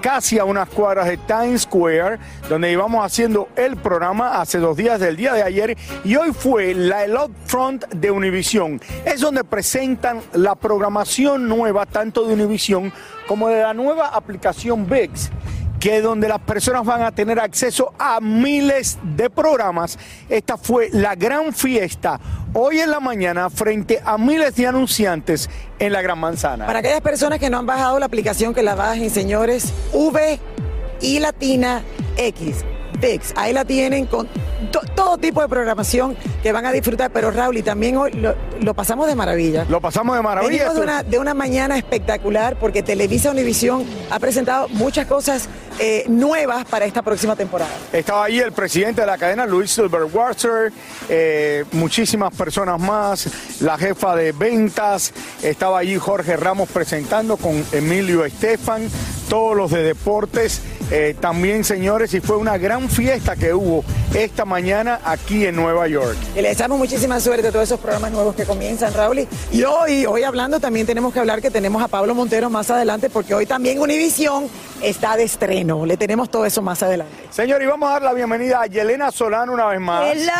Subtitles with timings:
[0.00, 4.98] casi a unas cuadras de Times Square, donde íbamos haciendo el programa hace dos días
[5.00, 8.80] del día de ayer y hoy fue la el Front de Univision.
[9.04, 12.92] Es donde presentan la programación nueva tanto de Univision
[13.26, 15.30] como de la nueva aplicación VIX
[15.80, 19.98] que donde las personas van a tener acceso a miles de programas.
[20.28, 22.20] Esta fue la gran fiesta
[22.52, 26.66] hoy en la mañana frente a miles de anunciantes en la Gran Manzana.
[26.66, 30.38] Para aquellas personas que no han bajado la aplicación, que la bajen, señores, V
[31.00, 31.82] y Latina
[32.18, 32.64] X.
[33.36, 34.28] Ahí la tienen con
[34.70, 38.34] to- todo tipo de programación que van a disfrutar, pero Raúl, y también hoy lo,
[38.60, 39.64] lo pasamos de maravilla.
[39.68, 40.50] Lo pasamos de maravilla.
[40.50, 46.04] Venimos de una, de una mañana espectacular porque Televisa Univisión ha presentado muchas cosas eh,
[46.08, 47.70] nuevas para esta próxima temporada.
[47.92, 50.72] Estaba ahí el presidente de la cadena, Luis Silverwater,
[51.08, 53.28] eh, muchísimas personas más,
[53.60, 55.12] la jefa de ventas,
[55.42, 58.88] estaba allí Jorge Ramos presentando con Emilio Estefan,
[59.30, 60.60] todos los de deportes,
[60.90, 65.86] eh, también señores, y fue una gran fiesta que hubo esta mañana aquí en Nueva
[65.86, 66.16] York.
[66.36, 69.28] Y le deseamos muchísima suerte a todos esos programas nuevos que comienzan, Raúl.
[69.52, 73.08] Y hoy, hoy hablando, también tenemos que hablar que tenemos a Pablo Montero más adelante,
[73.08, 74.48] porque hoy también Univisión
[74.82, 75.86] está de estreno.
[75.86, 77.14] Le tenemos todo eso más adelante.
[77.30, 80.02] Señor, y vamos a dar la bienvenida a Yelena Solano una vez más.
[80.10, 80.32] Hello.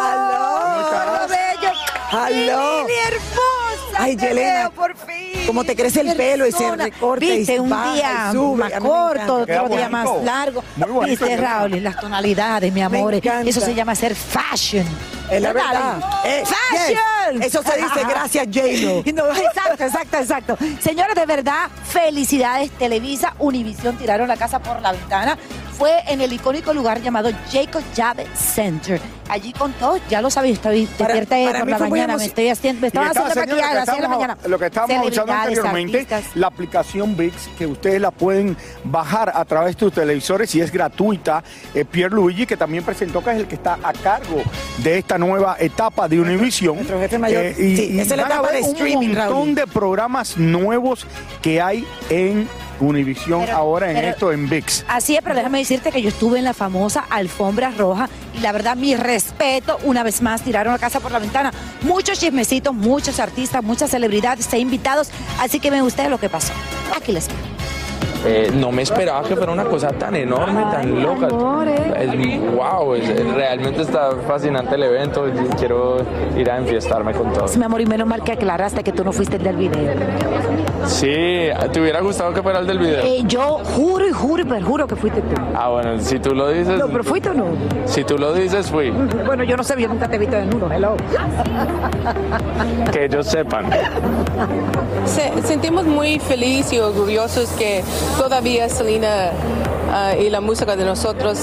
[0.00, 0.88] Hello.
[0.90, 1.72] Todo bello.
[2.10, 2.86] Hello.
[2.88, 3.71] Hermosa.
[3.98, 5.46] Ay, te Yelena, veo por fin.
[5.46, 8.56] cómo te crece el pelo y se recorta y un baja y día sube.
[8.58, 10.64] más corto, otro día más largo.
[10.76, 11.36] Muy bonito, Viste.
[11.36, 13.14] Raúl, las tonalidades, mi amor.
[13.14, 14.86] Eso se llama ser fashion.
[15.30, 15.98] Es la verdad.
[16.24, 17.38] Eh, ¡Fashion!
[17.40, 17.46] yes.
[17.46, 19.02] Eso se dice gracias, J-Lo.
[19.14, 20.58] No, exacto, exacto, exacto.
[20.80, 22.70] Señores, de verdad, felicidades.
[22.72, 25.38] Televisa, Univisión tiraron la casa por la ventana.
[25.82, 29.00] Fue en el icónico lugar llamado Jacob Javits Center.
[29.28, 32.86] Allí contó, ya lo sabéis, estoy despierta para por la mañana, me estoy haciendo, me
[32.86, 34.38] estaba haciendo maquillaje a las que 6 de la mañana.
[34.46, 36.36] Lo que estábamos Celebridades, anteriormente, artistas.
[36.36, 40.70] la aplicación VIX, que ustedes la pueden bajar a través de tus televisores y es
[40.70, 41.42] gratuita.
[41.74, 44.40] Eh, Pierre Luigi, que también presentó que es el que está a cargo
[44.84, 46.76] de esta nueva etapa de Univision.
[46.76, 47.44] nuestro jefe mayor.
[47.58, 49.54] y, Sí, y esa es la etapa de streaming, un montón Raúl.
[49.56, 51.08] de programas nuevos
[51.42, 52.48] que hay en
[52.82, 54.84] Univision Pero- ahora en pero- esto, en VIX.
[54.88, 58.52] Así es, pero déjame decirte que yo estuve en la famosa alfombra roja y la
[58.52, 61.52] verdad, mi respeto, una vez más, tiraron la casa por la ventana.
[61.82, 65.10] Muchos chismecitos, muchos artistas, muchas celebridades e invitados,
[65.40, 66.52] así que me gusta lo que pasó.
[66.96, 67.36] Aquí les veo.
[68.24, 71.26] Eh, no me esperaba que fuera una cosa tan enorme, tan loca.
[71.98, 75.26] Es, wow, es- realmente está fascinante el evento.
[75.28, 75.96] y Quiero
[76.38, 77.56] ir a enfiestarme con todos.
[77.56, 79.92] Mi amor, y menos mal que aclaraste que tú no fuiste el del video.
[80.86, 83.02] Sí, ¿te hubiera gustado que fuera el del video?
[83.04, 85.34] Eh, yo juro y juro y perjuro que fuiste tú.
[85.54, 86.78] Ah, bueno, si tú lo dices.
[86.78, 87.44] No, pero fuiste o no.
[87.86, 88.90] Si tú lo dices, fui.
[88.90, 90.96] Bueno, yo no sé, yo nunca te he visto desnudo, hello.
[92.92, 93.66] Que ellos sepan.
[95.06, 97.82] Se- sentimos muy felices y orgullosos que
[98.18, 99.30] todavía Selena
[99.92, 101.38] ah, y la música de nosotros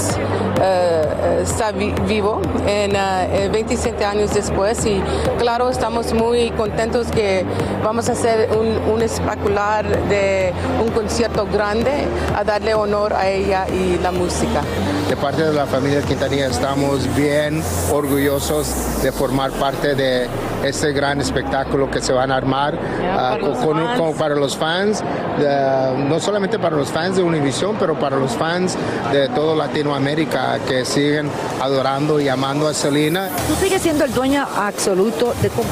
[0.62, 5.02] eh, eh, está vi- vivo en ah, eh, 27 años después y
[5.38, 7.46] claro estamos muy contentos que
[7.84, 10.52] vamos a hacer un, un espectacular de
[10.84, 11.92] un concierto grande
[12.36, 14.62] a darle honor a ella y la música.
[15.10, 20.28] De parte de la familia Quintanilla estamos bien orgullosos de formar parte de
[20.64, 22.78] este gran espectáculo que se van a armar
[23.12, 24.00] ah, para los con- fans.
[24.00, 25.04] con- para los fans,
[25.40, 28.78] de- no solamente para los fans de Univision, pero para los fans
[29.12, 31.28] de toda Latinoamérica que siguen
[31.60, 33.30] adorando y amando a Selena.
[33.48, 35.68] Tú sigues siendo el dueño absoluto de cómo.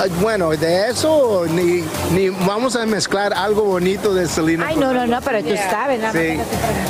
[0.00, 4.66] Ah, Bueno, de eso ni, ni vamos a mezclar algo bonito de Selena.
[4.66, 6.38] Ay, no, no, no, pero tú sabes, nada Sí.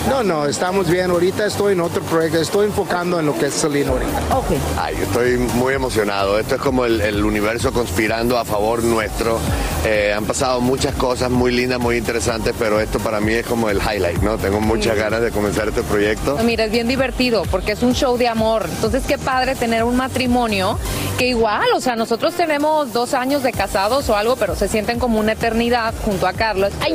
[0.08, 1.10] No, no, estamos bien.
[1.10, 2.38] Ahorita estoy en otro proyecto.
[2.38, 4.36] Estoy enfocando en lo que es Selena ahorita.
[4.36, 4.46] Ok.
[4.78, 6.38] Ay, yo estoy muy emocionado.
[6.38, 9.38] Esto es como el, el universo conspirando a favor nuestro.
[9.84, 13.70] Eh, han pasado muchas cosas muy lindas, muy interesantes, pero esto para mí es como
[13.70, 14.36] el highlight, ¿no?
[14.36, 16.36] Tengo muchas ganas de comenzar este proyecto.
[16.36, 18.66] No, Mira, es bien divertido porque es un show de amor.
[18.70, 20.78] Entonces, qué padre tener un matrimonio
[21.18, 24.99] que igual, o sea, nosotros tenemos dos años de casados o algo, pero se sienten
[24.99, 26.73] como una eternidad junto a Carlos.
[26.81, 26.93] Ay.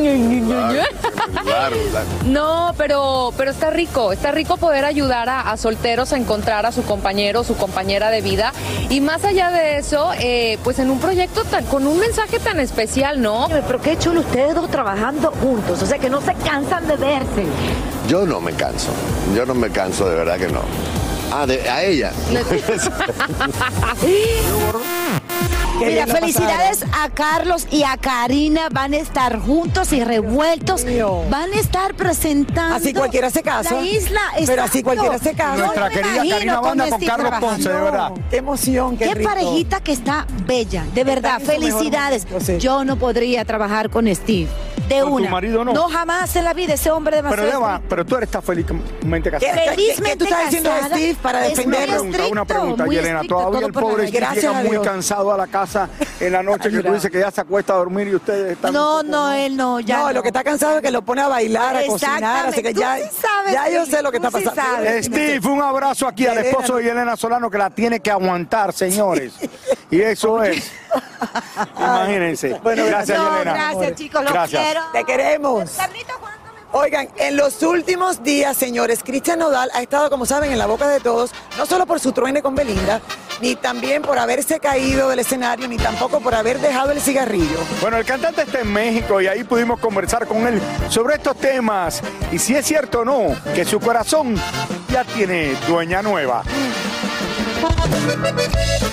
[1.44, 2.06] Claro, claro.
[2.26, 6.72] No, pero, pero está rico, está rico poder ayudar a, a solteros a encontrar a
[6.72, 8.54] su compañero, su compañera de vida.
[8.90, 12.60] Y más allá de eso, eh, pues en un proyecto tan, con un mensaje tan
[12.60, 13.48] especial, ¿no?
[13.50, 17.46] Pero qué chulo ustedes dos trabajando juntos, o sea que no se cansan de verse.
[18.08, 18.90] Yo no me canso.
[19.36, 20.62] Yo no me canso, de verdad que no.
[21.32, 22.12] Ah, de- a ella.
[25.80, 28.70] Qué Mira, felicidades a Carlos y a Karina.
[28.72, 30.86] Van a estar juntos y revueltos.
[31.30, 32.76] Van a estar presentando.
[32.76, 33.76] Así cualquiera se casa.
[33.76, 34.22] La isla.
[34.46, 34.84] Pero así exacto.
[34.84, 35.58] cualquiera se casa.
[35.58, 37.56] Yo Nuestra me querida imagino Karina Banda con Steve Carlos trabajando.
[37.56, 38.12] Ponce, de verdad.
[38.30, 39.30] Qué emoción, qué, Qué rico.
[39.30, 41.42] parejita que está bella, de verdad.
[41.42, 42.26] Felicidades.
[42.26, 42.58] momento, sí.
[42.60, 44.48] Yo no podría trabajar con Steve.
[44.88, 45.30] De ¿Con tu una.
[45.32, 45.90] marido no?
[45.90, 46.74] jamás en la vida.
[46.76, 47.60] Ese hombre Pero, demasiado.
[47.62, 49.54] Eva, pero tú eres tan felizmente ¿Qué, casada.
[49.64, 50.96] qué- Felizmente qué tú estás diciendo casada.
[50.96, 51.94] Steve para Una defenderlo?
[51.96, 53.22] pregunta, una pregunta, muy Yelena.
[53.24, 54.08] Todavía todo el pobre.
[54.08, 55.90] Steve llega a muy cansado a la casa
[56.20, 58.74] en la noche que tú dices que ya se acuesta a dormir y ustedes están.
[58.74, 59.80] No, no, él no.
[59.80, 62.62] Ya no, lo que está cansado es que lo pone a bailar, a cocinar, así
[62.62, 64.62] que ya, Tú sí sabes, ya yo sé lo que está sí pasando.
[64.62, 65.06] sabes.
[65.08, 69.34] Steve, un abrazo aquí al esposo de Yelena Solano que la tiene que aguantar, señores.
[69.96, 70.72] Y eso es.
[71.78, 72.60] Imagínense.
[72.64, 74.24] Bueno, gracias, No, gracias, chicos.
[74.24, 74.62] Los Gracias.
[74.64, 74.82] quiero.
[74.92, 75.70] Te queremos.
[75.72, 80.52] Carlito, ¿cuándo me- Oigan, en los últimos días, señores, Cristian Nodal ha estado, como saben,
[80.52, 83.00] en la boca de todos, no solo por su truene con Belinda,
[83.40, 87.60] ni también por haberse caído del escenario, ni tampoco por haber dejado el cigarrillo.
[87.80, 92.02] Bueno, el cantante está en México y ahí pudimos conversar con él sobre estos temas
[92.34, 94.36] y si es cierto o no que su corazón
[94.90, 96.44] ya tiene dueña nueva.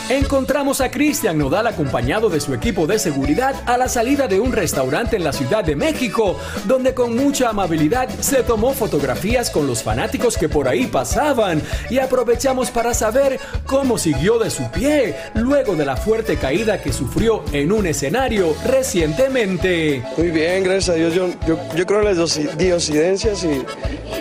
[0.08, 4.52] Encontramos a Cristian Nodal acompañado de su equipo de seguridad a la salida de un
[4.52, 9.82] restaurante en la Ciudad de México, donde con mucha amabilidad se tomó fotografías con los
[9.82, 15.76] fanáticos que por ahí pasaban y aprovechamos para saber cómo siguió de su pie luego
[15.76, 20.02] de la fuerte caída que sufrió en un escenario recientemente.
[20.18, 21.14] Muy bien, gracias a Dios.
[21.14, 23.62] Yo, yo, yo creo en las dosi- diosidencias y,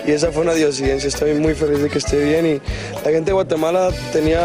[0.08, 1.08] y esa fue una diosidencia.
[1.08, 2.54] Estoy muy feliz de que esté bien y
[3.04, 4.41] la gente de Guatemala tenía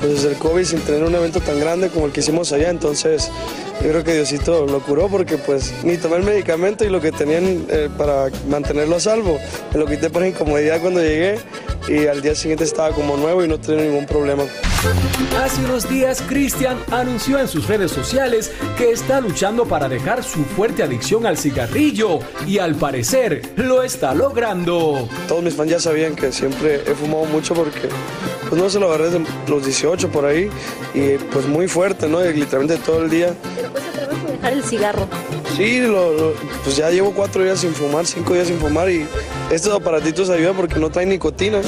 [0.00, 3.30] pues el COVID sin tener un evento tan grande como el que hicimos allá, entonces
[3.82, 7.12] yo creo que Diosito lo curó porque pues ni tomé el medicamento y lo que
[7.12, 9.38] tenían eh, para mantenerlo a salvo,
[9.72, 11.38] me lo quité por incomodidad cuando llegué
[11.88, 14.44] y al día siguiente estaba como nuevo y no tenía ningún problema.
[15.42, 20.44] Hace unos días, Cristian anunció en sus redes sociales que está luchando para dejar su
[20.44, 25.08] fuerte adicción al cigarrillo y al parecer lo está logrando.
[25.26, 27.88] Todos mis fans ya sabían que siempre he fumado mucho porque
[28.48, 30.48] pues no se lo agarré desde los 18 por ahí
[30.94, 32.24] y pues muy fuerte, ¿no?
[32.24, 33.34] Y literalmente todo el día.
[34.30, 35.08] dejar el cigarro.
[35.56, 39.06] Sí, lo- lo- pues ya llevo cuatro días sin fumar, cinco días sin fumar y
[39.50, 41.60] estos aparatitos ayudan porque no traen nicotina.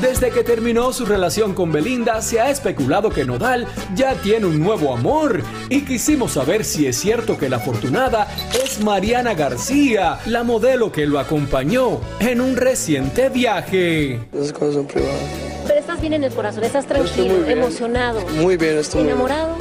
[0.00, 4.58] Desde que terminó su relación con Belinda, se ha especulado que Nodal ya tiene un
[4.58, 8.26] nuevo amor y quisimos saber si es cierto que la afortunada
[8.64, 14.20] es Mariana García, la modelo que lo acompañó en un reciente viaje.
[14.34, 15.20] Esas cosas son privadas.
[15.66, 19.56] Pero estás bien en el corazón, estás estoy tranquilo, muy emocionado, Muy bien, estoy enamorado.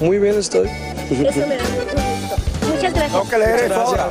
[0.00, 0.68] Muy bien estoy.
[0.68, 2.11] Eso me da mucho.
[3.12, 4.08] Tengo que leer eso ahora.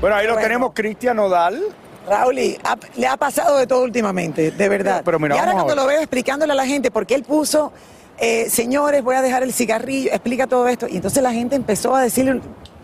[0.00, 1.62] Bueno, ahí lo tenemos, Cristian Nodal.
[2.08, 5.02] Raúl, ha- le ha pasado de todo últimamente, de verdad.
[5.04, 7.72] Pero mira, y ahora cuando lo veo explicándole a la gente, porque él puso,
[8.18, 10.86] eh, señores, voy a dejar el cigarrillo, explica todo esto.
[10.88, 12.40] Y entonces la gente empezó a decirle,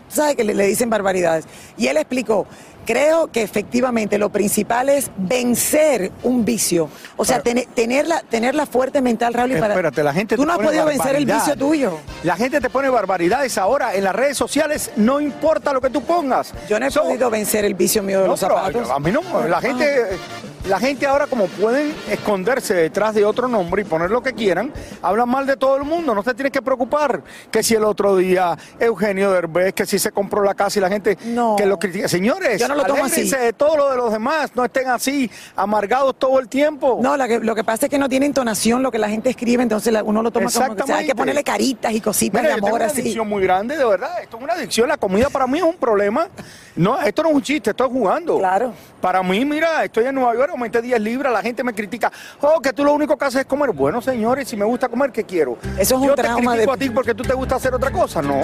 [0.09, 1.45] ¿sabe que le, le dicen barbaridades?
[1.77, 2.45] Y él explicó,
[2.85, 6.89] creo que efectivamente lo principal es vencer un vicio.
[7.17, 9.73] O sea, tener, tenerla, tenerla fuerte mental, Raúl, y para...
[9.73, 11.97] Espérate, la gente Tú te no has podido vencer el vicio tuyo.
[12.23, 16.01] La gente te pone barbaridades ahora en las redes sociales, no importa lo que tú
[16.03, 16.53] pongas.
[16.69, 18.89] Yo no he So- podido vencer el vicio mío de No, los pero zapatos.
[18.89, 20.17] a mí no, la gente
[20.65, 24.71] La gente ahora como pueden esconderse detrás de otro nombre y poner lo que quieran,
[25.01, 27.21] hablan mal de todo el mundo, no se tiene que preocupar
[27.51, 30.87] que si el otro día Eugenio Derbez, que si se compró la casa y la
[30.87, 31.17] gente
[31.57, 32.07] que lo critica.
[32.07, 33.29] Señores, Yo no lo tomo así.
[33.29, 36.99] de todo lo de los demás, no estén así amargados todo el tiempo.
[37.01, 39.29] No, la que- lo que pasa es que no tiene entonación lo que la gente
[39.29, 42.41] escribe, entonces uno lo toma como que o sea, hay que ponerle caritas y cositas
[42.41, 43.01] Mira, de yo tengo amor una así.
[43.01, 44.21] adicción muy grande, de verdad.
[44.21, 44.87] Esto es una adicción.
[44.87, 46.27] La comida para mí es un problema.
[46.75, 48.37] No, esto no es un chiste, estoy jugando.
[48.39, 48.73] Claro.
[49.03, 52.09] Para mí, mira, estoy en Nueva York, aumenté 10 libras, la gente me critica.
[52.39, 53.71] Oh, que tú lo único que haces es comer.
[53.71, 55.57] Bueno, señores, si me gusta comer, ¿qué quiero?
[55.77, 57.73] Eso es un Yo trauma te critico de- a ti porque tú te gusta hacer
[57.73, 58.39] otra cosa, no.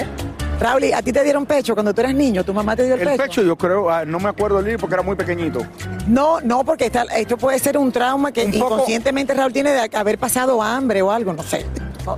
[0.60, 2.44] Raúl, ¿y ¿a ti te dieron pecho cuando tú eras niño?
[2.44, 4.80] ¿Tu mamá te dio el, El pecho, yo creo, ah, no me acuerdo el libro
[4.82, 5.62] porque era muy pequeñito.
[6.10, 10.18] No, no, porque esta- esto puede ser un trauma que inconscientemente Raúl tiene de haber
[10.20, 11.66] pasado hambre o algo, no sé.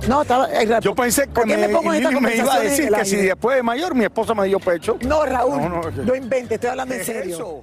[0.08, 0.48] No, estaba.
[0.50, 3.04] eh, Yo pensé que ¿por qué me, me pongo Lili me iba a decir que
[3.04, 4.96] si después de mayor mi esposa me dio pecho.
[5.06, 7.62] No, Raúl, No, no, no, inventes, estoy hablando en serio.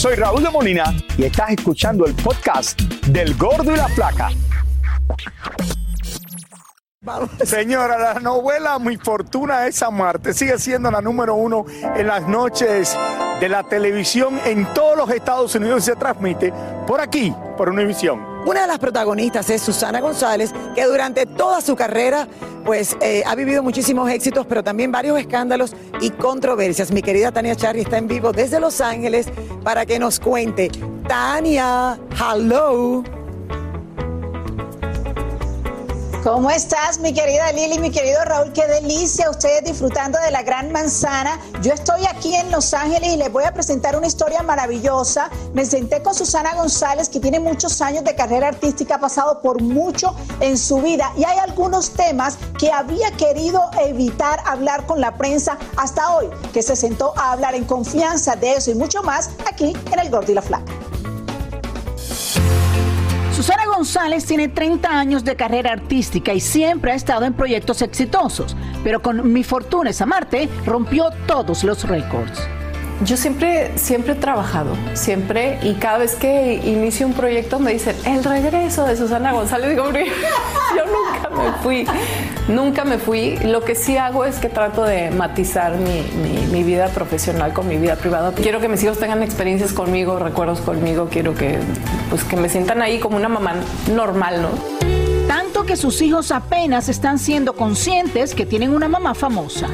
[0.00, 4.30] Soy Raúl de Molina y estás escuchando el podcast del Gordo y la Flaca.
[7.44, 12.96] Señora, la novela Mi Fortuna es Amarte sigue siendo la número uno en las noches
[13.40, 16.50] de la televisión en todos los Estados Unidos se transmite
[16.86, 18.29] por aquí, por Univisión.
[18.46, 22.26] Una de las protagonistas es Susana González, que durante toda su carrera
[22.64, 26.90] pues eh, ha vivido muchísimos éxitos, pero también varios escándalos y controversias.
[26.90, 29.26] Mi querida Tania Charri está en vivo desde Los Ángeles
[29.62, 30.70] para que nos cuente.
[31.06, 33.19] Tania, hello.
[36.22, 38.52] ¿Cómo estás, mi querida Lili, mi querido Raúl?
[38.52, 41.40] Qué delicia ustedes disfrutando de la Gran Manzana.
[41.62, 45.30] Yo estoy aquí en Los Ángeles y les voy a presentar una historia maravillosa.
[45.54, 49.62] Me senté con Susana González, que tiene muchos años de carrera artística, ha pasado por
[49.62, 55.16] mucho en su vida y hay algunos temas que había querido evitar hablar con la
[55.16, 59.30] prensa hasta hoy, que se sentó a hablar en confianza de eso y mucho más
[59.50, 60.89] aquí en El Gordo y la Flaca.
[63.40, 68.54] Susana González tiene 30 años de carrera artística y siempre ha estado en proyectos exitosos,
[68.84, 72.38] pero con Mi Fortuna es Amarte rompió todos los récords.
[73.04, 77.96] Yo siempre, siempre he trabajado, siempre, y cada vez que inicio un proyecto me dicen,
[78.04, 80.04] el regreso de Susana González, digo, "Hombre,
[80.76, 81.86] yo nunca me fui,
[82.48, 83.38] nunca me fui.
[83.38, 87.66] Lo que sí hago es que trato de matizar mi, mi- mi vida profesional con
[87.68, 88.32] mi vida privada.
[88.32, 91.58] Quiero que mis hijos tengan experiencias conmigo, recuerdos conmigo, quiero que,
[92.10, 93.54] pues, que me sientan ahí como una mamá
[93.94, 94.48] normal, ¿no?
[95.26, 99.68] Tanto que sus hijos apenas están siendo conscientes que tienen una mamá famosa.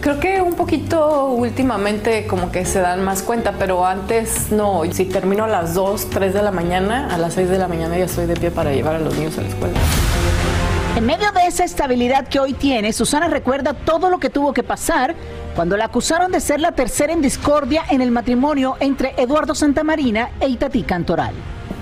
[0.00, 4.80] Creo que un poquito últimamente como que se dan más cuenta, pero antes no.
[4.90, 7.98] Si termino a las 2, 3 de la mañana, a las 6 de la mañana
[7.98, 9.78] ya estoy de pie para llevar a los niños a la escuela.
[10.96, 14.62] En medio de esa estabilidad que hoy tiene, Susana recuerda todo lo que tuvo que
[14.62, 15.14] pasar
[15.54, 20.30] cuando la acusaron de ser la tercera en discordia en el matrimonio entre Eduardo Santamarina
[20.40, 21.34] e Itatí Cantoral.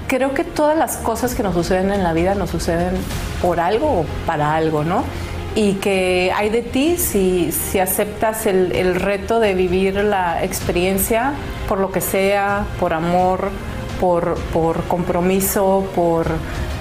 [0.08, 2.94] Creo que todas las cosas que nos suceden en la vida nos suceden
[3.40, 5.04] por algo o para algo, ¿no?
[5.54, 11.32] Y que hay de ti si, si aceptas el, el reto de vivir la experiencia
[11.68, 13.50] por lo que sea, por amor,
[14.00, 16.26] por, por compromiso, por,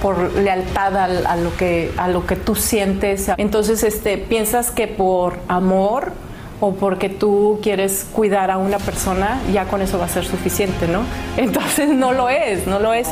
[0.01, 3.31] por lealtad al- a, lo que, a lo que tú sientes.
[3.37, 6.11] Entonces, este, piensas que por amor
[6.59, 10.87] o porque tú quieres cuidar a una persona, ya con eso va a ser suficiente,
[10.87, 11.01] ¿no?
[11.37, 13.07] Entonces no lo es, no lo es.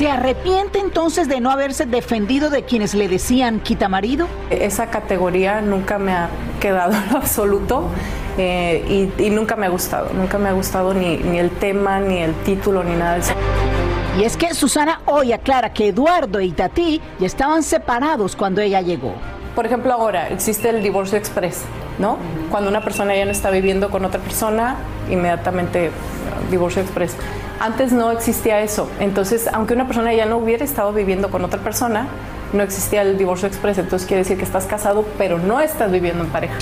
[0.00, 4.28] ¿Se arrepiente entonces de no haberse defendido de quienes le decían quita marido?
[4.48, 7.84] Esa categoría nunca me ha quedado en lo absoluto
[8.38, 12.00] eh, y, y nunca me ha gustado, nunca me ha gustado ni, ni el tema,
[12.00, 13.34] ni el título, ni nada de eso.
[14.18, 18.80] Y es que Susana hoy aclara que Eduardo e Itatí ya estaban separados cuando ella
[18.80, 19.12] llegó.
[19.54, 21.60] Por ejemplo, ahora existe el divorcio express,
[22.00, 22.18] ¿no?
[22.50, 24.76] Cuando una persona ya no está viviendo con otra persona,
[25.08, 25.90] inmediatamente eh,
[26.50, 27.14] divorcio express.
[27.60, 28.90] Antes no existía eso.
[28.98, 32.08] Entonces, aunque una persona ya no hubiera estado viviendo con otra persona,
[32.52, 36.24] no existía el divorcio express, entonces quiere decir que estás casado, pero no estás viviendo
[36.24, 36.58] en pareja.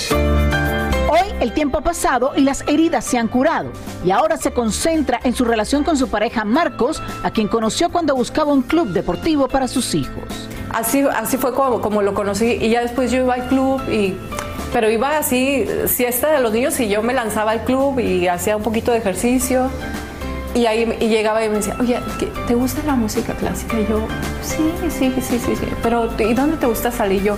[1.09, 3.71] Hoy el tiempo ha pasado y las heridas se han curado
[4.05, 8.15] y ahora se concentra en su relación con su pareja Marcos, a quien conoció cuando
[8.15, 10.49] buscaba un club deportivo para sus hijos.
[10.69, 14.15] Así, así fue como, como lo conocí y ya después yo iba al club y
[14.71, 18.57] pero iba así, siesta de los niños y yo me lanzaba al club y hacía
[18.57, 19.69] un poquito de ejercicio.
[20.55, 21.99] Y ahí y llegaba y me decía, oye,
[22.47, 23.79] ¿te gusta la música clásica?
[23.79, 24.07] Y yo,
[24.41, 25.67] sí, sí, sí, sí, sí.
[25.83, 27.23] Pero, ¿y dónde te gusta salir?
[27.23, 27.37] Yo,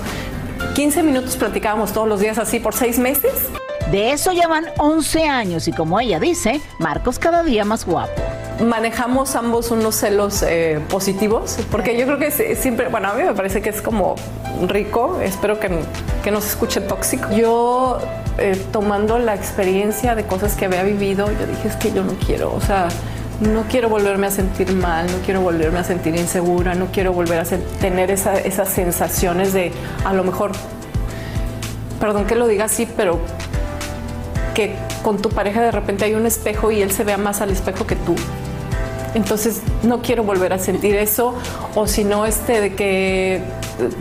[0.75, 3.50] 15 minutos platicábamos todos los días así por seis meses.
[3.91, 8.21] De eso llevan 11 años y como ella dice, Marcos cada día más guapo.
[8.63, 13.33] Manejamos ambos unos celos eh, positivos, porque yo creo que siempre, bueno, a mí me
[13.33, 14.15] parece que es como
[14.70, 15.70] rico, espero que,
[16.24, 17.30] que no se escuche tóxico.
[17.32, 18.00] Yo,
[18.38, 22.13] eh, tomando la experiencia de cosas que había vivido, yo dije, es que yo no
[22.25, 22.88] quiero, o sea,
[23.39, 27.39] no quiero volverme a sentir mal, no quiero volverme a sentir insegura, no quiero volver
[27.39, 27.44] a
[27.80, 29.72] tener esa- esas sensaciones de,
[30.06, 30.51] a lo mejor,
[32.00, 33.20] perdón que lo diga así, pero
[34.53, 37.50] que con tu pareja de repente hay un espejo y él se vea más al
[37.51, 38.15] espejo que tú.
[39.13, 41.34] Entonces no quiero volver a sentir eso
[41.75, 43.41] o si no este de que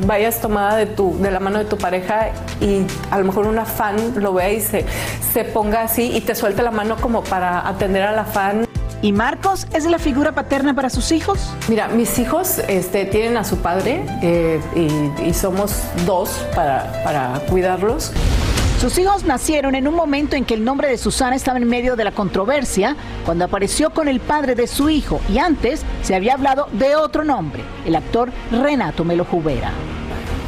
[0.07, 3.65] vayas tomada de tu de la mano de tu pareja y a lo mejor una
[3.65, 4.85] fan lo vea y se,
[5.33, 8.67] se ponga así y te suelte la mano como para atender a la fan.
[9.03, 11.55] ¿Y Marcos es la figura paterna para sus hijos?
[11.69, 17.41] Mira, mis hijos este, tienen a su padre eh, y, y somos dos para, para
[17.49, 18.13] cuidarlos.
[18.81, 21.97] Sus hijos nacieron en un momento en que el nombre de Susana estaba en medio
[21.97, 22.97] de la controversia,
[23.27, 27.23] cuando apareció con el padre de su hijo y antes se había hablado de otro
[27.23, 29.71] nombre, el actor Renato Melo Jubera.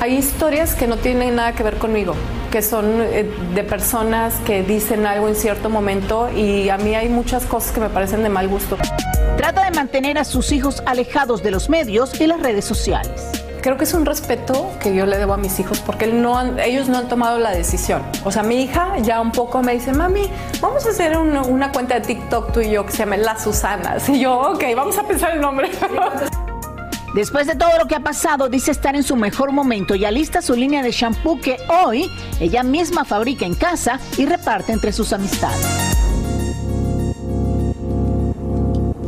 [0.01, 2.15] Hay historias que no tienen nada que ver conmigo,
[2.51, 7.11] que son eh, de personas que dicen algo en cierto momento y a mí hay
[7.11, 8.79] muchas cosas que me parecen de mal gusto.
[9.37, 13.42] Trata de mantener a sus hijos alejados de los medios y las redes sociales.
[13.63, 16.99] Creo que es un respeto que yo le debo a mis hijos porque ellos no
[16.99, 18.03] han tomado la decisión.
[18.25, 20.29] O sea, mi hija ya un poco me dice, mami,
[20.61, 24.09] vamos a hacer una, cuenta de TikTok tú y yo que se llame Las Susanas.
[24.13, 25.71] Y yo, ok, vamos a pensar el nombre.
[27.15, 30.43] Después de todo lo que ha pasado, dice estar en su mejor momento y alista
[30.43, 35.13] su línea de shampoo que hoy ella misma fabrica en casa y reparte entre sus
[35.13, 35.82] amistades.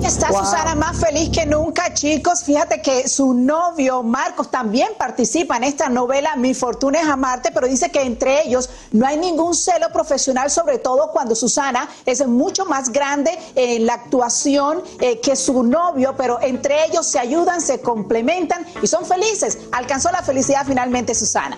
[0.04, 0.44] Está Wow.
[0.44, 2.44] Susana más feliz que nunca, chicos.
[2.44, 7.66] Fíjate que su novio Marcos también participa en esta novela Mi fortuna es amarte, pero
[7.66, 12.66] dice que entre ellos no hay ningún celo profesional, sobre todo cuando Susana es mucho
[12.66, 17.80] más grande en la actuación eh, que su novio, pero entre ellos se ayudan, se
[17.80, 19.58] complementan y son felices.
[19.72, 21.56] Alcanzó la felicidad finalmente Susana.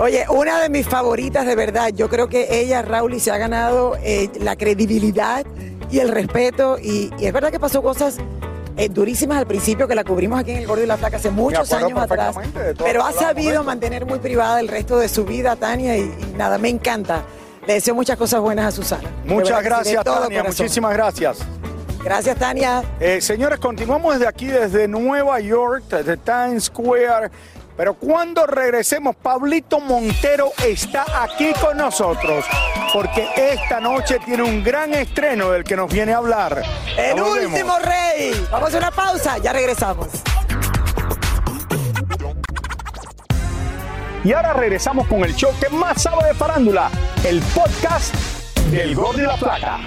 [0.00, 3.38] Oye, una de mis favoritas de verdad, yo creo que ella, Raúl, y se ha
[3.38, 5.46] ganado eh, la credibilidad
[5.94, 6.76] y el respeto.
[6.78, 8.18] Y, y es verdad que pasó cosas
[8.76, 11.30] eh, durísimas al principio, que la cubrimos aquí en El Gordo y la Flaca hace
[11.30, 12.36] muchos años atrás.
[12.78, 16.58] Pero ha sabido mantener muy privada el resto de su vida, Tania, y, y nada,
[16.58, 17.22] me encanta.
[17.66, 19.08] Le deseo muchas cosas buenas a Susana.
[19.24, 20.42] Muchas gracias, Tania.
[20.42, 21.38] Muchísimas gracias.
[22.02, 22.82] Gracias, Tania.
[23.00, 27.30] Eh, señores, continuamos desde aquí, desde Nueva York, desde Times Square.
[27.76, 32.44] Pero cuando regresemos, Pablito Montero está aquí con nosotros,
[32.92, 36.62] porque esta noche tiene un gran estreno del que nos viene a hablar.
[36.96, 37.52] El volvemos.
[37.52, 38.46] último rey.
[38.50, 40.08] Vamos a una pausa, ya regresamos.
[44.22, 46.90] Y ahora regresamos con el show que más sabe de farándula,
[47.24, 48.14] el podcast
[48.70, 49.80] del Gol de la Plata.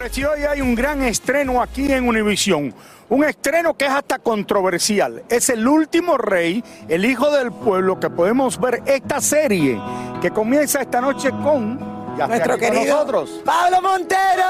[0.00, 2.72] Y hoy hay un gran estreno aquí en Univisión.
[3.08, 5.24] Un estreno que es hasta controversial.
[5.28, 9.80] Es el último rey, el hijo del pueblo, que podemos ver esta serie
[10.22, 11.78] que comienza esta noche con
[12.16, 13.42] Nuestro con querido nosotros.
[13.44, 14.44] Pablo Montero.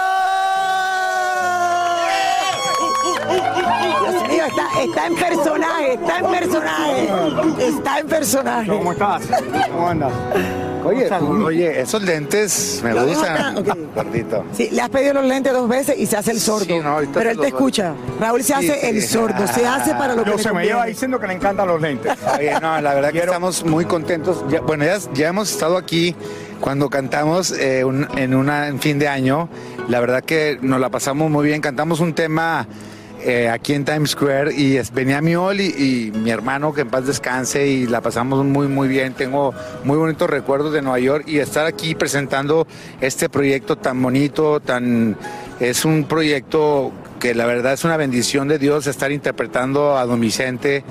[4.11, 7.09] Dios mío, está, está en personaje, está en personaje,
[7.59, 8.69] está en personaje.
[8.69, 9.23] ¿Cómo estás?
[9.71, 10.13] ¿Cómo andas?
[10.85, 11.09] Oye,
[11.45, 13.64] oye, esos lentes me gustan.
[13.95, 14.45] Gordito.
[14.53, 16.64] Sí, le has pedido los lentes dos veces y se hace el sordo.
[16.67, 17.95] Sí, no, ahorita pero él te escucha.
[18.21, 18.87] Raúl se Sí, hace sí.
[18.87, 21.67] el sordo, se hace para lo que Yo se me lleva diciendo que le encantan
[21.69, 22.12] los lentes.
[22.37, 24.45] Oye, no, la verdad que estamos muy contentos.
[24.49, 26.14] Ya- bueno, ya, ya hemos estado aquí
[26.61, 29.49] cuando cantamos eh, un- en una en fin de año.
[29.88, 31.61] La verdad que nos la pasamos muy bien.
[31.61, 32.67] Cantamos un tema
[33.23, 36.89] eh, aquí en Times Square y es- venía mi Oli y mi hermano que en
[36.89, 39.15] paz descanse y la pasamos muy muy bien.
[39.15, 39.53] Tengo
[39.85, 42.67] muy bonitos recuerdos de Nueva York y estar aquí presentando
[43.01, 45.17] este proyecto tan bonito, tan
[45.61, 50.21] es un proyecto que la verdad es una bendición de Dios estar interpretando a Don
[50.21, 50.85] Vicente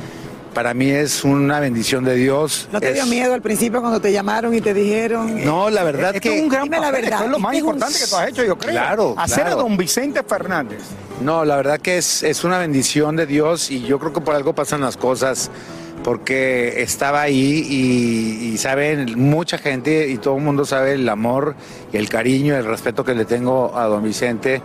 [0.58, 2.68] para mí es una bendición de Dios.
[2.72, 5.46] ¿No te Es- dio miedo al principio cuando te llamaron y te dijeron?
[5.46, 6.36] No, la verdad Esto que...
[6.36, 8.28] es un gran Dime la verdad, es lo más este un- importante que tú has
[8.30, 8.72] hecho, yo creo.
[8.72, 9.60] Claro, Hacer claro.
[9.60, 10.80] a don Vicente Fernández.
[11.22, 14.34] No, la verdad que es, es una bendición de Dios y yo creo que por
[14.34, 15.52] algo pasan las cosas,
[16.04, 21.54] porque estaba ahí y, y saben mucha gente y todo el mundo sabe el amor
[21.94, 24.64] y el cariño y el respeto que le tengo a don Vicente.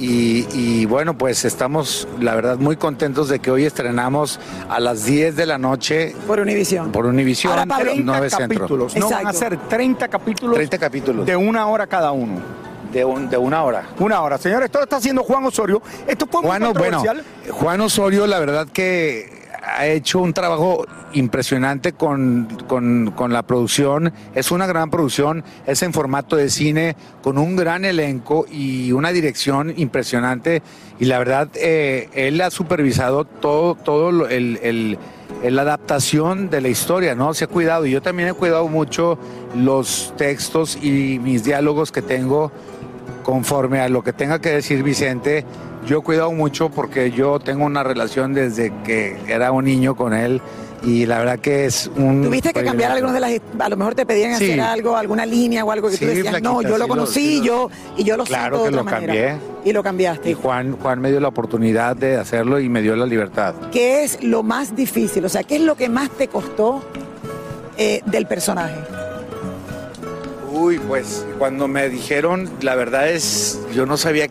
[0.00, 5.04] Y, y bueno, pues estamos, la verdad, muy contentos de que hoy estrenamos a las
[5.04, 6.16] 10 de la noche.
[6.26, 6.90] Por Univisión.
[6.90, 8.48] Por Univisión, Ahora, 30 9 Centro.
[8.60, 8.96] capítulos.
[8.96, 10.54] No van a ser 30 capítulos.
[10.56, 11.26] 30 capítulos.
[11.26, 12.40] De una hora cada uno.
[12.92, 13.84] De, un- de una hora.
[13.98, 14.38] Una hora.
[14.38, 15.80] Señores, esto está haciendo Juan Osorio.
[16.08, 17.24] Esto fue muy Juan, bueno, controversial.
[17.50, 19.39] Juan Osorio, la verdad que
[19.76, 24.12] ha hecho un trabajo impresionante con, con- con la producción.
[24.34, 29.12] Es una gran producción, es en formato de cine, con un gran elenco y una
[29.12, 30.62] dirección impresionante.
[30.98, 34.98] Y la verdad, eh, él ha supervisado todo, todo el- el-
[35.42, 37.32] la adaptación de la historia, ¿no?
[37.34, 37.86] Se ha cuidado.
[37.86, 39.18] Y yo también he cuidado mucho
[39.56, 42.52] los textos y mis diálogos que tengo
[43.22, 45.44] conforme a lo que tenga que decir Vicente,
[45.86, 50.12] yo he cuidado mucho porque yo tengo una relación desde que era un niño con
[50.14, 50.40] él
[50.82, 52.22] y la verdad que es un...
[52.22, 53.32] ¿Tuviste que cambiar algunas de las...
[53.58, 54.44] A lo mejor te pedían Sí.
[54.52, 57.42] hacer algo, alguna línea o algo que tú Sí, decías, no, yo lo conocí, sí
[57.44, 59.06] yo, y yo lo Claro de que otra lo manera.
[59.14, 59.36] cambié.
[59.64, 60.30] Y lo cambiaste.
[60.30, 63.54] Y Juan, Juan me dio la oportunidad de hacerlo y me dio la libertad.
[63.72, 65.22] ¿Qué es lo más difícil?
[65.24, 66.82] O sea, ¿qué es lo que más te costó
[67.76, 68.76] eh, del personaje?
[70.50, 74.28] Uy, pues cuando me dijeron, la verdad es, yo no sabía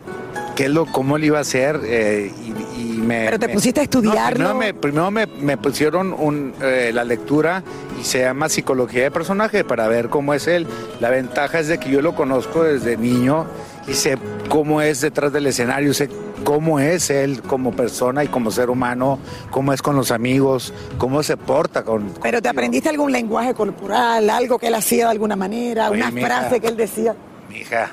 [0.60, 2.30] qué lo, cómo lo iba a hacer eh,
[2.76, 3.24] y, y me...
[3.24, 4.20] Pero te me- pusiste a estudiarlo.
[4.20, 7.62] No, primero me, primero me, me pusieron un, eh, la lectura
[7.98, 10.66] y se llama psicología de personaje para ver cómo es él.
[11.00, 13.46] La ventaja es de que yo lo conozco desde niño
[13.88, 14.18] y sé
[14.50, 16.10] cómo es detrás del escenario, sé
[16.44, 19.18] cómo es él como persona y como ser humano,
[19.50, 22.12] cómo es con los amigos, cómo se porta con...
[22.22, 26.10] ¿Pero te aprendiste algún lenguaje corporal, algo que él hacía de alguna manera, Oye, una
[26.10, 26.26] mija.
[26.26, 27.14] frase que él decía?
[27.48, 27.90] Mi hija.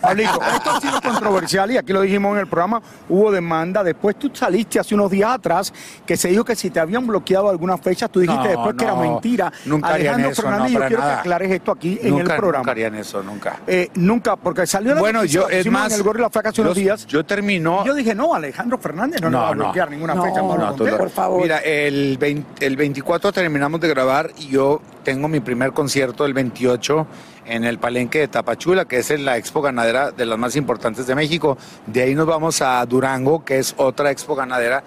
[0.00, 3.82] Pablito, esto ha sido controversial y aquí lo dijimos en el programa, hubo demanda.
[3.84, 5.72] Después tú saliste hace unos días atrás
[6.06, 8.84] que se dijo que si te habían bloqueado algunas fechas, tú dijiste No, después que
[8.84, 9.52] era no, mentira.
[9.66, 11.14] nunca harían Alejandro eso, Fernández, no, yo quiero nada.
[11.14, 12.58] que aclares esto aquí en el programa.
[12.58, 13.60] Nunca harían eso, nunca.
[13.66, 16.30] Eh, nunca, porque salió la Bueno, noticia, yo, es más, en el Gordo y la
[16.30, 17.06] Flaca hace unos yo- días.
[17.06, 17.80] Yo termino.
[17.84, 20.40] Y yo dije, no, Alejandro Fernández no, nos va a bloquear ninguna No, fecha.
[20.40, 21.08] No, tú Montero.
[21.16, 21.38] no.
[21.38, 26.34] Mira, el, 20 el 24 terminamos de grabar y yo tengo mi primer concierto el
[26.34, 27.06] 28
[27.48, 31.14] en el Palenque de Tapachula, que es la expo ganadera de las más importantes de
[31.14, 31.56] México.
[31.86, 34.84] De ahí nos vamos a Durango, que es otra expo ganadera.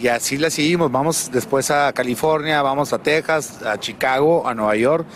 [0.00, 0.90] Y así la seguimos.
[0.90, 5.06] Vamos después a California, vamos a Texas, a Chicago, a Nueva York.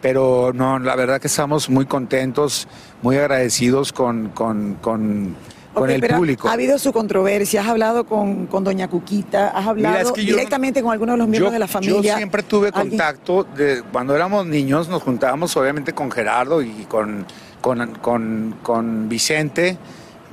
[0.00, 2.68] Pero no, la verdad que estamos muy contentos,
[3.02, 5.36] muy agradecidos con, con, con,
[5.80, 6.48] con el pero público.
[6.48, 10.24] Ha habido su controversia, has hablado con, con Doña Cuquita, has hablado Mira, es que
[10.24, 12.12] yo- directamente con algunos de los miembros yo, de la familia.
[12.12, 17.26] Yo siempre tuve contacto, de, cuando éramos niños nos juntábamos obviamente con Gerardo y con,
[17.60, 19.76] con, con, con Vicente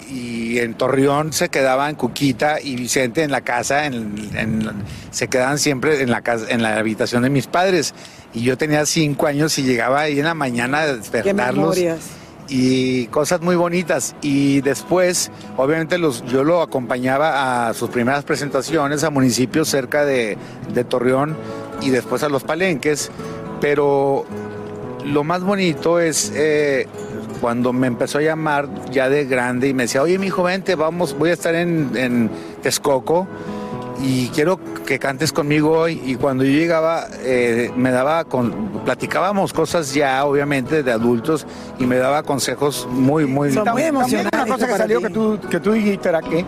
[0.09, 4.69] y en Torreón se quedaba en Cuquita y Vicente en la casa, en, en-
[5.11, 7.93] se quedaban siempre en la, casa, en la habitación de mis padres.
[8.33, 11.99] Y yo tenía cinco años y llegaba ahí en la mañana a Qué despertarlos memorias.
[12.47, 14.15] Y cosas muy bonitas.
[14.21, 20.37] Y después, obviamente, los, yo lo acompañaba a sus primeras presentaciones a municipios cerca de,
[20.73, 21.35] de Torreón
[21.81, 23.11] y después a los palenques.
[23.61, 24.25] Pero
[25.05, 26.87] lo más bonito es eh,
[27.41, 30.75] cuando me empezó a llamar ya de grande y me decía, oye, mi hijo, vente,
[30.75, 32.29] vamos, voy a estar en, en
[32.61, 33.27] Texcoco
[34.01, 36.01] y quiero que cantes conmigo hoy.
[36.05, 38.51] Y cuando yo llegaba, eh, me daba, con,
[38.85, 41.45] platicábamos cosas ya, obviamente, de adultos
[41.79, 43.53] y me daba consejos muy, muy...
[43.53, 46.45] También- también Una cosa que salió que tú, que tú dijiste era que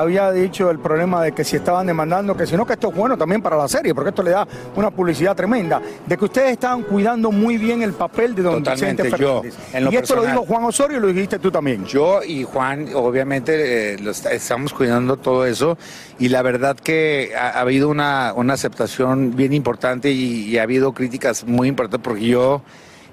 [0.00, 2.94] había dicho el problema de que si estaban demandando, que si no, que esto es
[2.94, 6.52] bueno también para la serie, porque esto le da una publicidad tremenda, de que ustedes
[6.52, 9.54] estaban cuidando muy bien el papel de don Totalmente, Vicente yo, Fernández.
[9.74, 11.84] en lo y esto lo dijo Juan Osorio y lo dijiste tú también.
[11.84, 15.76] Yo y Juan, obviamente, eh, lo está- estamos cuidando todo eso
[16.18, 20.62] y la verdad que ha, ha habido una, una aceptación bien importante y, y ha
[20.62, 22.62] habido críticas muy importantes porque yo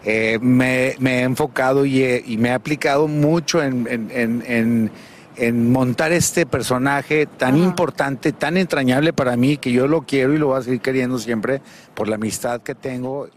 [0.03, 4.43] eh, me, me he enfocado y, he- y me he aplicado mucho en, en- en-
[4.45, 4.91] en-
[5.37, 10.37] en montar este personaje tan importante, tan entrañable para mí, que yo lo quiero y
[10.37, 11.61] lo voy a seguir queriendo siempre
[11.93, 13.27] por la amistad que tengo.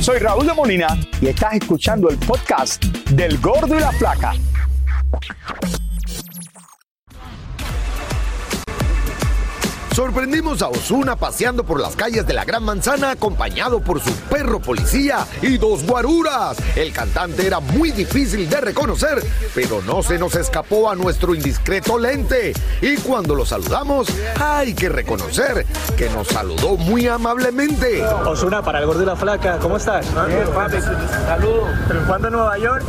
[0.00, 4.32] Soy Raúl de Molina y estás escuchando el podcast del Gordo y la Flaca.
[9.98, 14.60] Sorprendimos a Osuna paseando por las calles de la Gran Manzana acompañado por su perro
[14.60, 16.56] policía y dos guaruras.
[16.76, 19.20] El cantante era muy difícil de reconocer,
[19.56, 22.52] pero no se nos escapó a nuestro indiscreto lente.
[22.80, 24.06] Y cuando lo saludamos,
[24.40, 28.06] hay que reconocer que nos saludó muy amablemente.
[28.06, 30.06] Osuna, para el gordo y la flaca, ¿cómo estás?
[30.28, 30.76] Bien, papi.
[30.80, 31.70] Saludos.
[31.88, 32.84] Triunfando en Nueva York.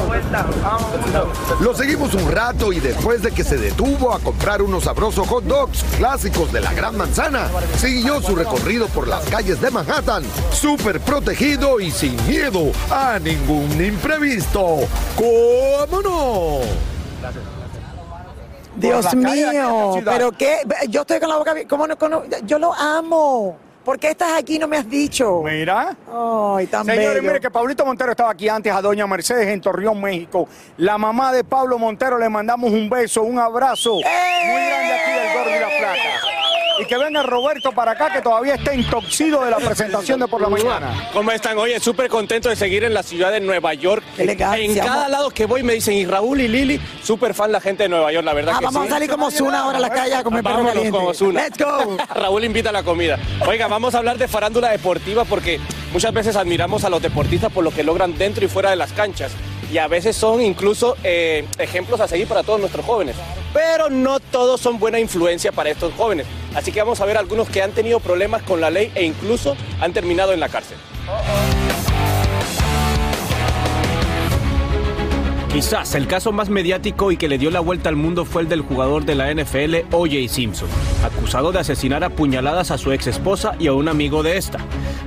[0.00, 0.46] Una vuelta.
[0.62, 1.60] Vamos.
[1.60, 5.44] Lo seguimos un rato y después de que se detuvo a comprar unos sabrosos hot
[5.44, 11.00] dogs clásicos de la Gran Manzana, siguió su recorrido por las calles de Manhattan, súper
[11.00, 14.78] protegido y sin miedo a ningún imprevisto.
[15.16, 16.58] ¿Cómo no?
[18.76, 20.58] Dios mío, pero qué,
[20.88, 21.96] yo estoy con la boca, abi- ¿cómo no,
[22.46, 23.58] yo lo amo.
[23.90, 25.42] ¿Por qué estás aquí y no me has dicho?
[25.42, 25.96] Mira.
[26.08, 27.22] Ay, tan Señores, bello.
[27.22, 30.46] mire que Pablito Montero estaba aquí antes a Doña Mercedes en Torreón, México.
[30.76, 35.34] La mamá de Pablo Montero le mandamos un beso, un abrazo muy grande aquí del
[35.34, 36.29] Gordo y la Plata.
[36.80, 40.40] Y que venga Roberto para acá, que todavía está intoxido de la presentación de por
[40.40, 41.10] la mañana.
[41.12, 41.58] ¿Cómo están?
[41.58, 44.02] Oye, súper contento de seguir en la ciudad de Nueva York.
[44.18, 47.84] En cada lado que voy me dicen, y Raúl y Lili, súper fan la gente
[47.84, 48.88] de Nueva York, la verdad Ah, que vamos sí.
[48.88, 50.90] a salir como Zuna ahora a la calle a comer perro caliente.
[50.90, 51.42] con Ozuna.
[51.42, 51.96] Let's go.
[52.14, 53.18] Raúl invita a la comida.
[53.46, 55.60] Oiga, vamos a hablar de farándula deportiva porque
[55.92, 58.92] muchas veces admiramos a los deportistas por lo que logran dentro y fuera de las
[58.92, 59.32] canchas.
[59.72, 63.14] Y a veces son incluso eh, ejemplos a seguir para todos nuestros jóvenes.
[63.52, 66.26] Pero no todos son buena influencia para estos jóvenes.
[66.54, 69.56] Así que vamos a ver algunos que han tenido problemas con la ley e incluso
[69.80, 70.76] han terminado en la cárcel.
[75.52, 78.48] Quizás el caso más mediático y que le dio la vuelta al mundo fue el
[78.48, 80.28] del jugador de la NFL, O.J.
[80.28, 80.68] Simpson,
[81.04, 84.60] acusado de asesinar a puñaladas a su ex esposa y a un amigo de esta.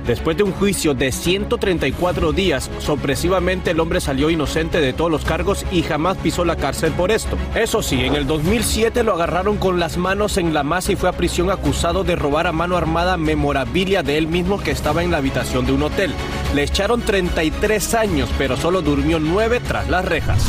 [0.06, 5.24] Después de un juicio de 134 días, sorpresivamente el hombre salió inocente de todos los
[5.24, 7.38] cargos y jamás pisó la cárcel por esto.
[7.54, 11.08] Eso sí, en el 2007 lo agarraron con las manos en la masa y fue
[11.08, 15.10] a prisión acusado de robar a mano armada memorabilia de él mismo que estaba en
[15.10, 16.12] la habitación de un hotel.
[16.54, 20.40] Le echaron 33 años, pero solo durmió 9 tras las rejas.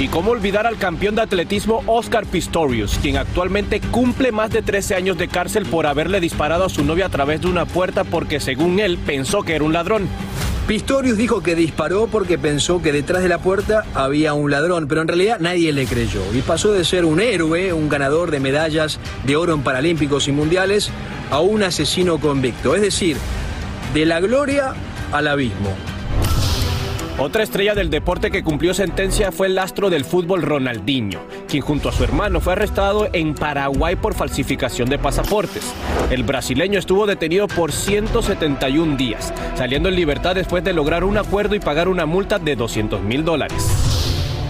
[0.00, 4.94] Y cómo olvidar al campeón de atletismo Oscar Pistorius, quien actualmente cumple más de 13
[4.94, 8.40] años de cárcel por haberle disparado a su novia a través de una puerta porque
[8.40, 10.08] según él pensó que era un ladrón.
[10.66, 15.02] Pistorius dijo que disparó porque pensó que detrás de la puerta había un ladrón, pero
[15.02, 18.98] en realidad nadie le creyó y pasó de ser un héroe, un ganador de medallas
[19.26, 20.90] de oro en Paralímpicos y Mundiales,
[21.30, 23.18] a un asesino convicto, es decir,
[23.94, 24.74] de la gloria
[25.12, 25.70] al abismo.
[27.16, 31.88] Otra estrella del deporte que cumplió sentencia fue el astro del fútbol Ronaldinho, quien junto
[31.88, 35.72] a su hermano fue arrestado en Paraguay por falsificación de pasaportes.
[36.10, 41.54] El brasileño estuvo detenido por 171 días, saliendo en libertad después de lograr un acuerdo
[41.54, 43.64] y pagar una multa de 200 mil dólares.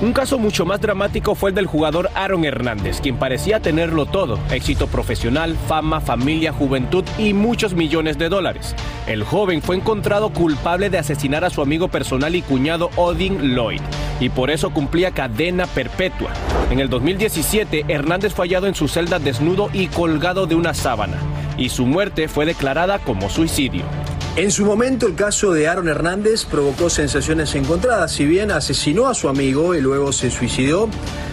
[0.01, 4.39] Un caso mucho más dramático fue el del jugador Aaron Hernández, quien parecía tenerlo todo,
[4.51, 8.75] éxito profesional, fama, familia, juventud y muchos millones de dólares.
[9.07, 13.83] El joven fue encontrado culpable de asesinar a su amigo personal y cuñado Odin Lloyd,
[14.19, 16.33] y por eso cumplía cadena perpetua.
[16.71, 21.19] En el 2017, Hernández fue hallado en su celda desnudo y colgado de una sábana,
[21.59, 23.85] y su muerte fue declarada como suicidio.
[24.37, 28.11] En su momento el caso de Aaron Hernández provocó sensaciones encontradas.
[28.11, 30.89] Si bien asesinó a su amigo y luego se suicidó,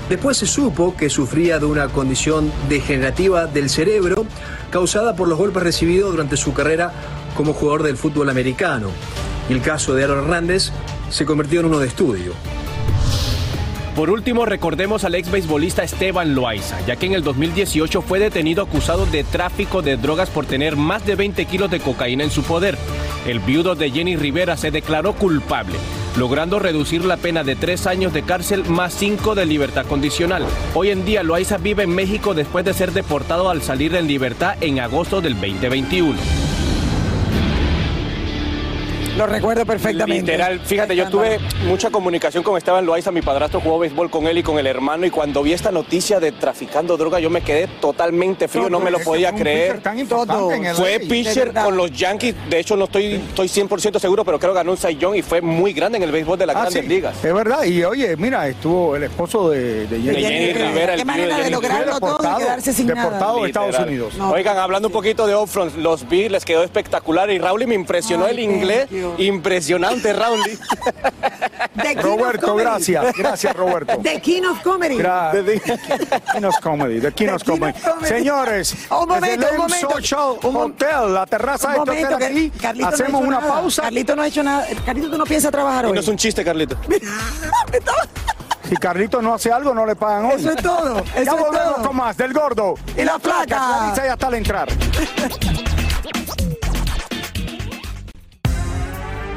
[0.07, 4.25] después se supo que sufría de una condición degenerativa del cerebro
[4.69, 6.93] causada por los golpes recibidos durante su carrera
[7.41, 8.89] como jugador del fútbol americano.
[9.49, 10.71] Y el caso de Aaron Hernández
[11.09, 12.33] se convirtió en uno de estudio.
[13.95, 18.61] Por último, recordemos al ex beisbolista Esteban Loaiza, ya que en el 2018 fue detenido
[18.61, 22.43] acusado de tráfico de drogas por tener más de 20 kilos de cocaína en su
[22.43, 22.77] poder.
[23.25, 25.79] El viudo de Jenny Rivera se declaró culpable,
[26.19, 30.45] logrando reducir la pena de tres años de cárcel más cinco de libertad condicional.
[30.75, 34.55] Hoy en día Loaiza vive en México después de ser deportado al salir en libertad
[34.61, 36.40] en agosto del 2021.
[39.17, 40.31] Lo recuerdo perfectamente.
[40.31, 44.37] Literal, fíjate, yo tuve mucha comunicación con Esteban Loaiza, mi padrastro jugó béisbol con él
[44.37, 47.67] y con el hermano, y cuando vi esta noticia de traficando droga, yo me quedé
[47.67, 49.81] totalmente frío, no me lo podía creer.
[50.75, 54.57] Fue pitcher con los Yankees, de hecho no estoy, estoy 100% seguro, pero creo que
[54.59, 56.83] ganó un Cy Young y fue muy grande en el béisbol de las Ah, grandes
[56.83, 57.15] sí, ligas.
[57.23, 61.37] Es verdad, y oye, mira, estuvo el esposo de, de De Jenny Rivera, Qué manera
[61.37, 61.99] de lograrlo Rivera.
[61.99, 63.03] todo y quedarse sin nada.
[63.03, 63.79] deportado de Estados.
[63.79, 64.13] Unidos.
[64.19, 68.25] Oigan, hablando un poquito de Upfront, los vi, les quedó espectacular y Raúl me impresionó
[68.25, 70.13] Ay, el inglés, impresionante.
[70.13, 73.97] The of Roberto, gracias, gracias Roberto.
[74.01, 74.97] The King of Comedy.
[74.97, 75.61] Gracias.
[76.33, 77.79] King of Comedy, The King of Comedy.
[77.79, 78.07] Comedy.
[78.07, 79.89] Señores, Un momento, desde un momento.
[79.91, 83.53] Social Hotel, la terraza de Un este momento, hotel aquí, Carlito hacemos una nada.
[83.53, 83.81] pausa.
[83.83, 84.65] Carlito no ha hecho nada.
[84.85, 85.93] Carlito, tú no piensas trabajar Y hoy.
[85.93, 86.77] no es un chiste, Carlito.
[88.69, 90.35] Si Carlito no hace algo, no le pagan hoy.
[90.39, 91.87] Eso es todo, eso ya es volvemos todo.
[91.87, 93.45] con más del gordo Y la flaca.
[93.45, 94.69] Clarisa ya está al entrar.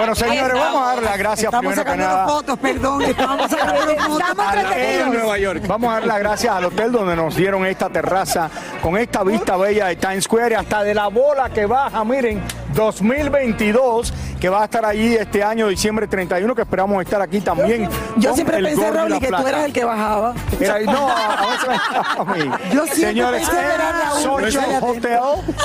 [0.00, 2.26] Bueno, señores, vamos a dar las gracias Estamos primero que nada.
[2.26, 3.74] fotos, perdón, estamos sacando
[4.06, 4.26] fotos.
[4.74, 5.14] Estamos.
[5.14, 5.62] Nueva York.
[5.66, 8.48] Vamos a dar las gracias al hotel donde nos dieron esta terraza
[8.82, 12.42] con esta vista bella de Times Square hasta de la bola que baja, miren,
[12.74, 17.86] 2022, que va a estar allí este año, diciembre 31, que esperamos estar aquí también.
[18.16, 20.32] Yo siempre pensé, Raúl, que tú eras el que bajaba.
[20.58, 22.50] Era- no, a veces me a mí.
[22.72, 24.80] Yo siempre Señores, era.
[24.80, 25.18] Hotel,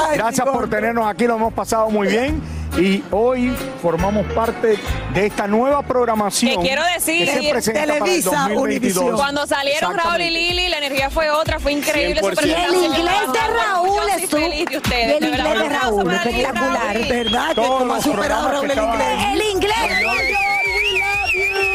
[0.10, 2.42] Ay, gracias por tenernos aquí, lo hemos pasado muy bien.
[2.78, 4.78] Y hoy formamos parte
[5.14, 6.62] de esta nueva programación.
[6.62, 8.62] Que quiero decir, que se el Televisa, 2022.
[8.62, 9.16] Univisión.
[9.16, 10.30] Cuando salieron Raúl y.
[10.30, 12.20] Lili, la energía fue otra, fue increíble.
[12.22, 12.46] su 100%.
[12.46, 14.40] Y el inglés de Raúl estuvo.
[14.42, 15.22] feliz de Y ustedes.
[15.22, 16.98] el inglés de Raúl, espectacular.
[17.08, 17.48] ¿Verdad?
[17.50, 19.26] Que Todos como ha superado Raúl el inglés.
[19.34, 19.76] El inglés.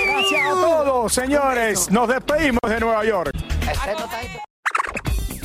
[0.06, 1.90] Gracias a todos, señores.
[1.90, 3.32] Nos despedimos de Nueva York.